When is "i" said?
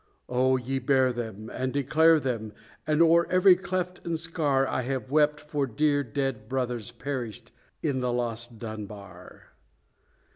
4.67-4.81